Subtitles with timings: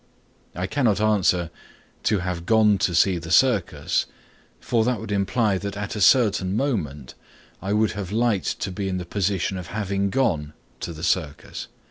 [0.55, 1.51] I cannot answer
[2.05, 4.07] "To have gone to see the circus"
[4.59, 7.13] for that would imply that at a certain moment
[7.61, 11.67] I would have liked to be in the position of having gone to the circus.